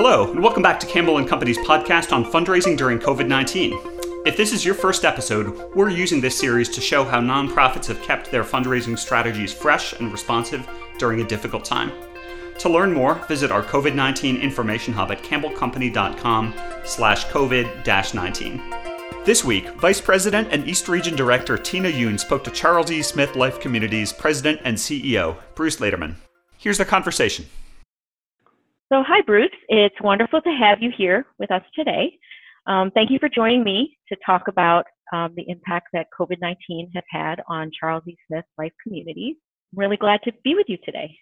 [0.00, 3.72] Hello, and welcome back to Campbell and Company's podcast on fundraising during COVID 19.
[4.24, 8.00] If this is your first episode, we're using this series to show how nonprofits have
[8.00, 10.64] kept their fundraising strategies fresh and responsive
[10.98, 11.90] during a difficult time.
[12.60, 16.54] To learn more, visit our COVID-19 information hub at campbellcompany.com
[16.84, 19.24] slash COVID-19.
[19.24, 23.02] This week, Vice President and East Region Director Tina Yoon spoke to Charles E.
[23.02, 26.14] Smith Life Communities President and CEO, Bruce Lederman.
[26.56, 27.46] Here's the conversation.
[28.90, 29.50] So, hi, Bruce.
[29.68, 32.18] It's wonderful to have you here with us today.
[32.66, 36.90] Um, thank you for joining me to talk about um, the impact that COVID 19
[36.94, 38.16] has had on Charles E.
[38.26, 39.36] Smith Life Communities.
[39.72, 41.14] I'm really glad to be with you today.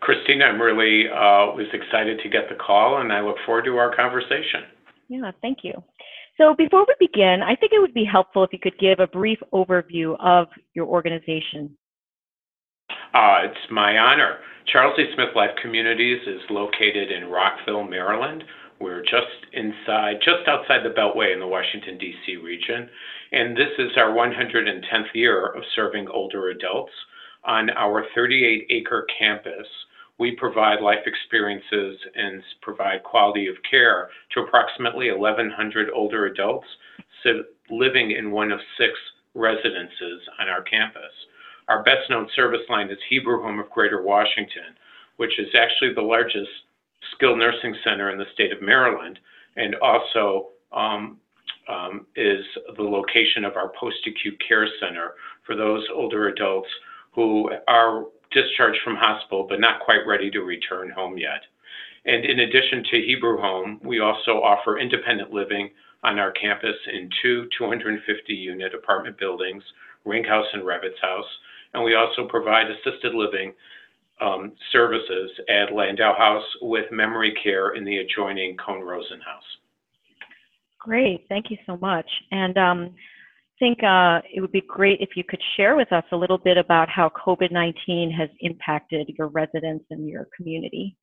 [0.00, 3.76] Christina, I'm really uh, was excited to get the call, and I look forward to
[3.76, 4.64] our conversation.
[5.08, 5.74] Yeah, thank you.
[6.40, 9.06] So, before we begin, I think it would be helpful if you could give a
[9.06, 11.76] brief overview of your organization.
[13.12, 14.38] Uh, it's my honor.
[14.66, 15.04] Charles E.
[15.14, 18.44] Smith Life Communities is located in Rockville, Maryland.
[18.78, 22.36] We're just inside, just outside the Beltway in the Washington, D.C.
[22.36, 22.88] region.
[23.32, 26.92] And this is our 110th year of serving older adults.
[27.44, 29.66] On our 38 acre campus,
[30.18, 36.66] we provide life experiences and provide quality of care to approximately 1,100 older adults
[37.70, 38.92] living in one of six
[39.34, 41.12] residences on our campus.
[41.70, 44.74] Our best known service line is Hebrew Home of Greater Washington,
[45.18, 46.50] which is actually the largest
[47.14, 49.20] skilled nursing center in the state of Maryland
[49.56, 51.18] and also um,
[51.68, 52.44] um, is
[52.76, 55.12] the location of our post acute care center
[55.46, 56.68] for those older adults
[57.12, 61.42] who are discharged from hospital but not quite ready to return home yet.
[62.04, 65.70] And in addition to Hebrew Home, we also offer independent living
[66.02, 69.62] on our campus in two 250 unit apartment buildings,
[70.04, 71.26] Ring House and Revitz House,
[71.74, 73.52] and we also provide assisted living
[74.20, 79.44] um, services at Landow House with memory care in the adjoining Cohen Rosen House.
[80.78, 82.06] Great, thank you so much.
[82.30, 86.04] And um, I think uh, it would be great if you could share with us
[86.12, 90.96] a little bit about how COVID 19 has impacted your residents and your community.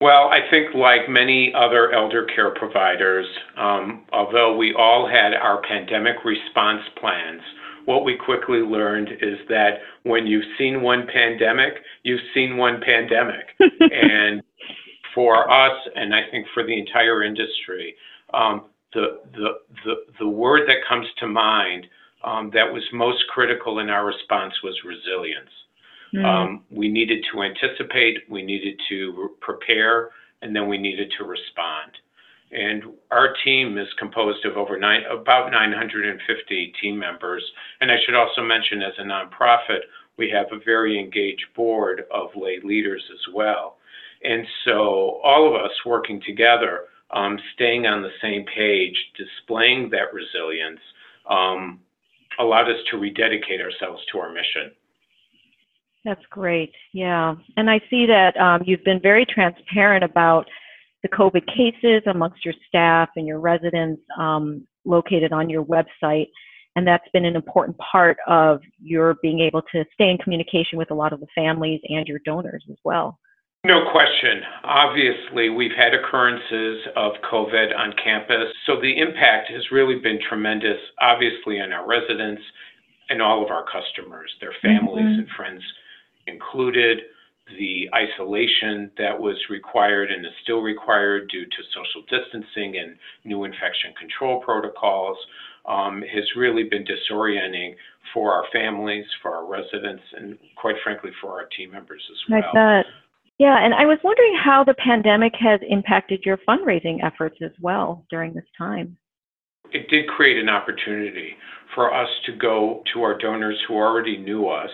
[0.00, 3.26] Well, I think like many other elder care providers,
[3.56, 7.42] um, although we all had our pandemic response plans,
[7.88, 11.72] what we quickly learned is that when you've seen one pandemic,
[12.02, 13.46] you've seen one pandemic.
[13.80, 14.42] and
[15.14, 17.94] for us, and I think for the entire industry,
[18.34, 19.48] um, the, the,
[19.86, 21.86] the, the word that comes to mind
[22.24, 25.48] um, that was most critical in our response was resilience.
[26.14, 26.24] Mm.
[26.26, 30.10] Um, we needed to anticipate, we needed to prepare,
[30.42, 31.92] and then we needed to respond.
[32.50, 37.42] And our team is composed of over nine, about 950 team members.
[37.80, 39.80] And I should also mention, as a nonprofit,
[40.16, 43.76] we have a very engaged board of lay leaders as well.
[44.24, 50.12] And so all of us working together, um, staying on the same page, displaying that
[50.12, 50.80] resilience,
[51.28, 51.80] um,
[52.38, 54.72] allowed us to rededicate ourselves to our mission.
[56.04, 56.72] That's great.
[56.92, 57.34] Yeah.
[57.56, 60.48] And I see that um, you've been very transparent about
[61.02, 66.28] the COVID cases amongst your staff and your residents um, located on your website.
[66.76, 70.90] And that's been an important part of your being able to stay in communication with
[70.90, 73.18] a lot of the families and your donors as well.
[73.64, 74.40] No question.
[74.62, 80.78] Obviously, we've had occurrences of COVID on campus, so the impact has really been tremendous,
[81.00, 82.42] obviously, on our residents
[83.08, 85.20] and all of our customers, their families mm-hmm.
[85.20, 85.62] and friends
[86.28, 87.00] included
[87.56, 93.44] the isolation that was required and is still required due to social distancing and new
[93.44, 95.16] infection control protocols
[95.66, 97.74] um, has really been disorienting
[98.12, 102.40] for our families, for our residents, and quite frankly, for our team members as well.
[102.40, 102.84] Like that.
[103.38, 108.04] Yeah, and I was wondering how the pandemic has impacted your fundraising efforts as well
[108.10, 108.96] during this time.
[109.70, 111.34] It did create an opportunity
[111.74, 114.70] for us to go to our donors who already knew us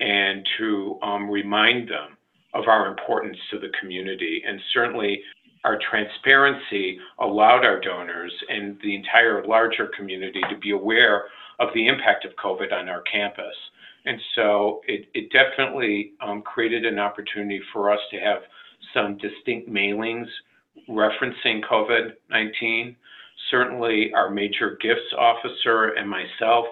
[0.00, 2.16] and to um, remind them
[2.54, 4.42] of our importance to the community.
[4.46, 5.20] And certainly,
[5.64, 11.24] our transparency allowed our donors and the entire larger community to be aware
[11.58, 13.54] of the impact of COVID on our campus.
[14.04, 18.42] And so it, it definitely um, created an opportunity for us to have
[18.92, 20.26] some distinct mailings
[20.88, 22.96] referencing COVID 19.
[23.50, 26.66] Certainly, our major gifts officer and myself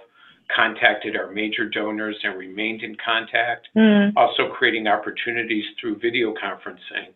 [0.55, 3.69] contacted our major donors and remained in contact.
[3.77, 4.13] Mm.
[4.17, 7.13] Also, creating opportunities through video conferencing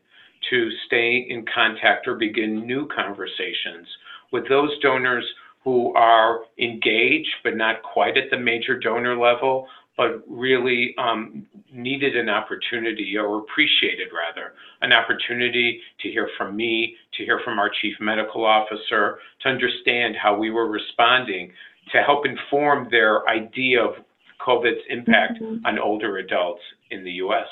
[0.51, 3.87] to stay in contact or begin new conversations
[4.33, 5.25] with those donors
[5.65, 9.67] who are engaged but not quite at the major donor level,
[9.97, 16.95] but really um, needed an opportunity, or appreciated rather, an opportunity to hear from me,
[17.15, 21.51] to hear from our chief medical officer, to understand how we were responding,
[21.93, 23.95] to help inform their idea of
[24.41, 25.65] COVID's impact mm-hmm.
[25.65, 27.47] on older adults in the U.S.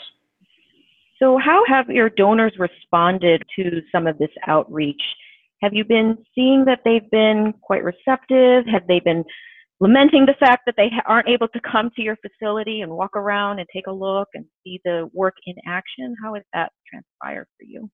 [1.18, 5.02] So, how have your donors responded to some of this outreach?
[5.62, 8.66] Have you been seeing that they've been quite receptive?
[8.66, 9.24] Have they been
[9.80, 13.58] lamenting the fact that they aren't able to come to your facility and walk around
[13.58, 16.14] and take a look and see the work in action?
[16.22, 17.88] How has that transpired for you?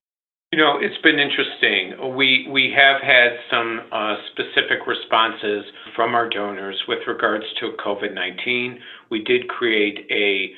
[0.52, 2.17] You know, it's been interesting.
[2.17, 5.64] We we have had some uh, specific responses
[5.94, 8.79] from our donors with regards to COVID-19.
[9.11, 10.50] We did create a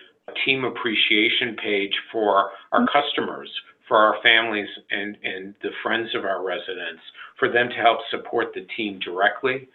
[0.47, 3.51] team appreciation page for our customers,
[3.87, 7.03] for our families and, and the friends of our residents,
[7.39, 9.69] for them to help support the team directly.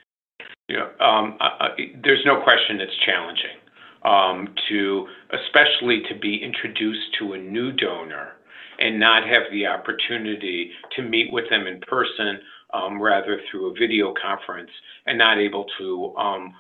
[0.67, 1.69] You know, um, I, I,
[2.03, 3.57] there's no question it's challenging
[4.03, 8.36] um, to, especially to be introduced to a new donor
[8.79, 12.39] and not have the opportunity to meet with them in person,
[12.73, 14.69] um, rather through a video conference,
[15.05, 16.53] and not able to um,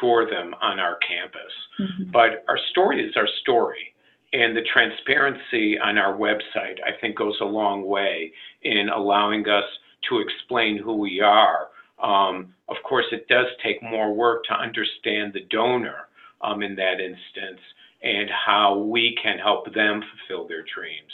[0.00, 1.52] tour them on our campus.
[1.80, 2.10] Mm-hmm.
[2.10, 3.94] But our story is our story.
[4.34, 8.32] And the transparency on our website, I think, goes a long way
[8.62, 9.64] in allowing us
[10.08, 11.68] to explain who we are
[12.02, 16.08] um, of course, it does take more work to understand the donor
[16.42, 17.60] um, in that instance
[18.02, 21.12] and how we can help them fulfill their dreams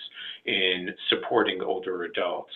[0.49, 2.53] in supporting older adults.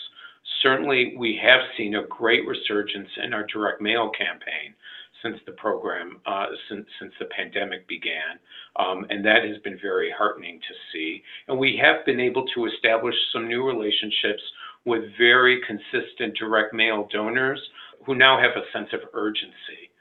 [0.62, 4.74] Certainly, we have seen a great resurgence in our direct mail campaign
[5.22, 8.40] since the program, uh, since, since the pandemic began.
[8.76, 11.22] Um, and that has been very heartening to see.
[11.46, 14.42] And we have been able to establish some new relationships
[14.84, 17.60] with very consistent direct mail donors
[18.04, 19.92] who now have a sense of urgency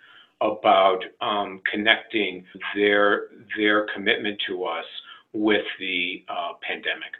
[0.41, 2.43] about um, connecting
[2.75, 4.85] their their commitment to us
[5.33, 7.13] with the uh, pandemic.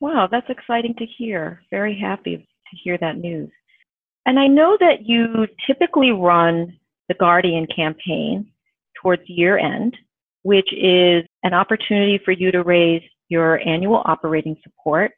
[0.00, 1.62] Wow, that's exciting to hear.
[1.70, 3.50] Very happy to hear that news.
[4.26, 8.46] And I know that you typically run the Guardian campaign
[9.00, 9.96] towards year end,
[10.42, 15.12] which is an opportunity for you to raise your annual operating support,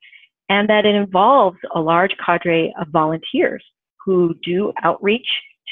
[0.49, 3.65] and that it involves a large cadre of volunteers
[4.05, 5.27] who do outreach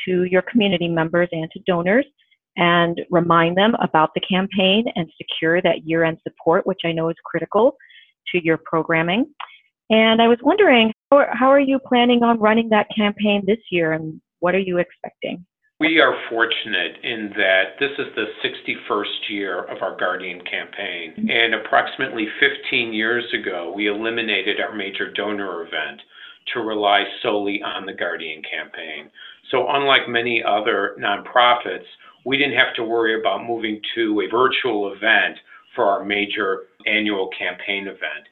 [0.05, 2.07] to your community members and to donors
[2.57, 7.09] and remind them about the campaign and secure that year end support, which I know
[7.09, 7.77] is critical
[8.35, 9.27] to your programming.
[9.91, 14.21] And I was wondering, how are you planning on running that campaign this year and
[14.41, 15.45] what are you expecting?
[15.81, 21.13] We are fortunate in that this is the 61st year of our Guardian campaign.
[21.13, 21.31] Mm-hmm.
[21.31, 26.01] And approximately 15 years ago, we eliminated our major donor event
[26.53, 29.11] to rely solely on the Guardian campaign.
[29.51, 31.87] So, unlike many other nonprofits,
[32.25, 35.39] we didn't have to worry about moving to a virtual event
[35.75, 38.29] for our major annual campaign event.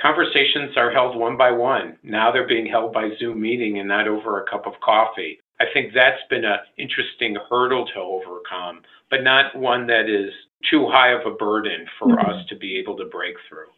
[0.00, 1.96] Conversations are held one by one.
[2.02, 5.38] Now they're being held by Zoom meeting and not over a cup of coffee.
[5.60, 10.32] I think that's been an interesting hurdle to overcome, but not one that is
[10.70, 12.30] too high of a burden for mm-hmm.
[12.30, 13.68] us to be able to break through.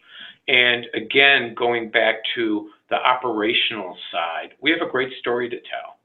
[0.48, 5.98] And again, going back to the operational side, we have a great story to tell.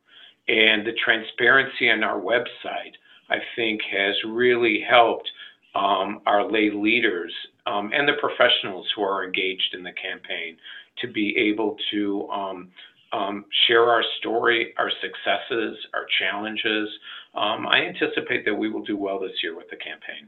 [0.47, 2.93] And the transparency on our website,
[3.29, 5.29] I think, has really helped
[5.75, 7.33] um, our lay leaders
[7.65, 10.57] um, and the professionals who are engaged in the campaign
[10.99, 12.69] to be able to um,
[13.11, 16.89] um share our story, our successes, our challenges.
[17.33, 20.27] Um, I anticipate that we will do well this year with the campaign.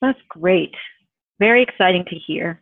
[0.00, 0.74] That's great.
[1.38, 2.60] Very exciting to hear.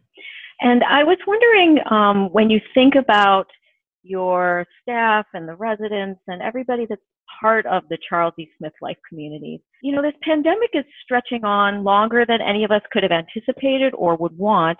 [0.61, 3.49] And I was wondering um, when you think about
[4.03, 7.01] your staff and the residents and everybody that's
[7.41, 8.49] part of the Charles E.
[8.59, 12.83] Smith Life community, you know, this pandemic is stretching on longer than any of us
[12.93, 14.79] could have anticipated or would want.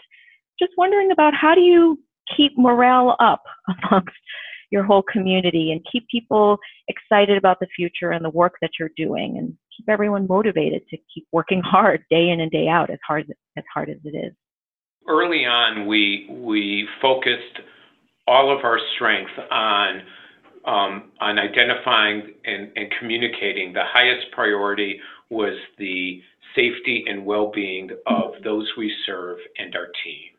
[0.59, 1.99] Just wondering about how do you
[2.37, 3.43] keep morale up
[3.91, 4.17] amongst
[4.71, 8.91] your whole community and keep people excited about the future and the work that you're
[8.97, 12.99] doing and keep everyone motivated to keep working hard day in and day out as
[13.07, 13.27] hard
[13.57, 14.33] as hard as it is
[15.09, 17.61] early on, we we focused
[18.27, 20.03] all of our strength on
[20.65, 23.73] um, on identifying and, and communicating.
[23.73, 25.01] The highest priority
[25.31, 26.23] was the
[26.55, 30.31] safety and well-being of those we serve and our team,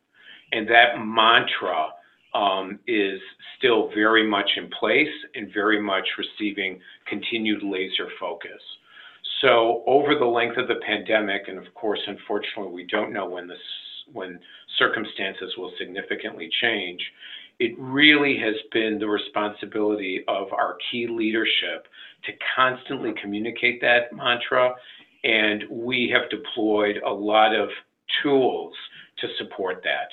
[0.51, 1.89] and that mantra
[2.33, 3.19] um, is
[3.57, 8.61] still very much in place and very much receiving continued laser focus.
[9.41, 13.47] So over the length of the pandemic, and of course, unfortunately, we don't know when
[13.47, 13.57] this
[14.13, 14.39] when
[14.77, 16.99] circumstances will significantly change,
[17.61, 21.85] it really has been the responsibility of our key leadership
[22.25, 24.73] to constantly communicate that mantra
[25.23, 27.69] and we have deployed a lot of
[28.23, 28.73] tools
[29.19, 30.09] to support that.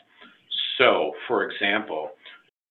[0.76, 2.10] So, for example,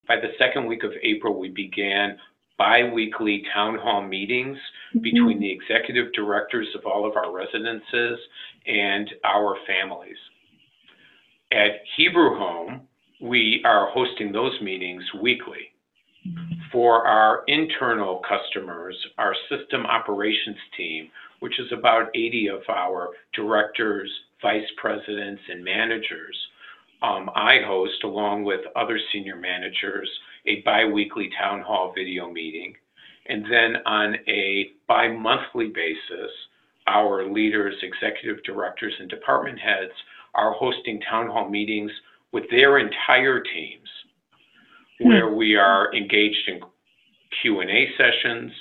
[0.07, 2.15] by the second week of April, we began
[2.59, 4.99] biweekly town hall meetings mm-hmm.
[4.99, 8.19] between the executive directors of all of our residences
[8.67, 10.17] and our families.
[11.51, 12.86] At Hebrew Home,
[13.21, 15.71] we are hosting those meetings weekly.
[16.27, 16.53] Mm-hmm.
[16.71, 21.09] For our internal customers, our system operations team,
[21.39, 26.35] which is about 80 of our directors, vice presidents, and managers,
[27.01, 30.09] um, I host, along with other senior managers,
[30.47, 32.73] a biweekly town hall video meeting.
[33.27, 36.31] And then on a bi monthly basis,
[36.87, 39.91] our leaders, executive directors, and department heads
[40.33, 41.91] are hosting town hall meetings
[42.33, 43.89] with their entire teams
[44.99, 45.09] hmm.
[45.09, 46.59] where we are engaged in
[47.41, 48.51] Q&A sessions,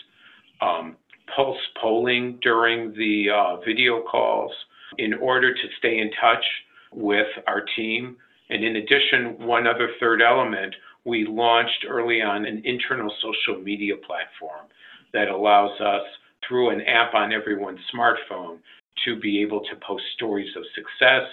[0.60, 0.96] um,
[1.34, 4.52] pulse polling during the uh, video calls
[4.98, 6.44] in order to stay in touch
[6.92, 8.16] with our team.
[8.50, 13.94] And in addition, one other third element, we launched early on an internal social media
[13.96, 14.66] platform
[15.12, 16.02] that allows us,
[16.46, 18.58] through an app on everyone's smartphone,
[19.04, 21.24] to be able to post stories of success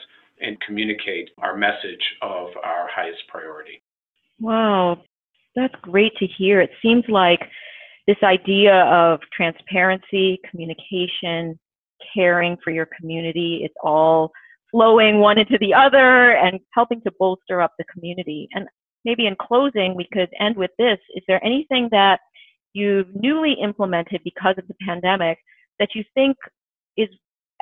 [0.43, 3.81] and communicate our message of our highest priority.
[4.39, 5.01] Wow,
[5.55, 6.61] that's great to hear.
[6.61, 7.41] It seems like
[8.07, 11.57] this idea of transparency, communication,
[12.13, 14.31] caring for your community, it's all
[14.71, 18.49] flowing one into the other and helping to bolster up the community.
[18.53, 18.67] And
[19.05, 20.97] maybe in closing, we could end with this.
[21.15, 22.19] Is there anything that
[22.73, 25.37] you've newly implemented because of the pandemic
[25.79, 26.35] that you think
[26.97, 27.09] is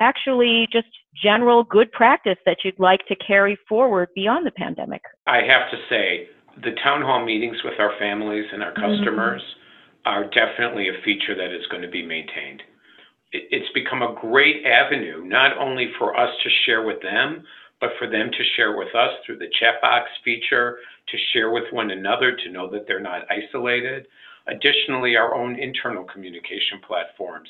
[0.02, 5.02] actually just general good practice that you'd like to carry forward beyond the pandemic?
[5.26, 6.28] I have to say,
[6.62, 8.96] the town hall meetings with our families and our mm-hmm.
[8.96, 10.08] customers mm-hmm.
[10.08, 12.62] are definitely a feature that is going to be maintained
[13.32, 17.44] it's become a great avenue, not only for us to share with them,
[17.80, 20.78] but for them to share with us through the chat box feature,
[21.08, 24.06] to share with one another, to know that they're not isolated.
[24.46, 27.48] Additionally, our own internal communication platforms,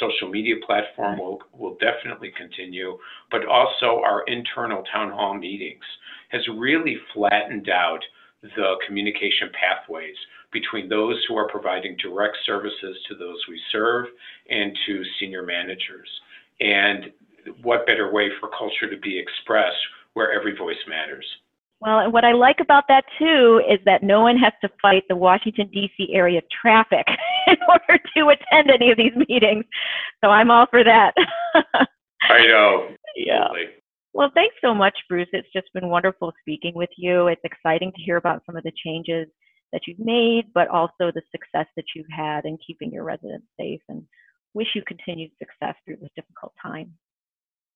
[0.00, 2.98] social media platform will, will definitely continue,
[3.30, 5.84] but also our internal town hall meetings
[6.30, 8.00] has really flattened out
[8.42, 10.16] the communication pathways
[10.52, 14.06] between those who are providing direct services to those we serve
[14.48, 16.08] and to senior managers.
[16.60, 17.12] And
[17.62, 19.76] what better way for culture to be expressed
[20.14, 21.24] where every voice matters?
[21.80, 25.04] Well, and what I like about that too is that no one has to fight
[25.08, 26.12] the Washington, D.C.
[26.12, 27.06] area traffic
[27.46, 29.64] in order to attend any of these meetings.
[30.22, 31.12] So I'm all for that.
[32.22, 32.88] I know.
[33.16, 33.48] Yeah.
[34.12, 35.28] Well, thanks so much, Bruce.
[35.32, 37.28] It's just been wonderful speaking with you.
[37.28, 39.28] It's exciting to hear about some of the changes
[39.72, 43.80] that you've made, but also the success that you've had in keeping your residents safe
[43.88, 44.02] and
[44.54, 46.92] wish you continued success through this difficult time.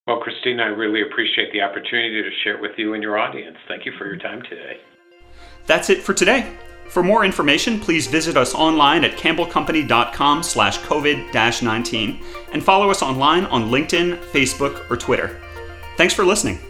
[0.06, 3.56] Well, Christina, I really appreciate the opportunity to share it with you and your audience.
[3.68, 4.78] Thank you for your time today.
[5.66, 6.52] That's it for today.
[6.94, 12.22] For more information, please visit us online at campbellcompany.com slash COVID-19
[12.52, 15.40] and follow us online on LinkedIn, Facebook, or Twitter.
[15.96, 16.60] Thanks for listening.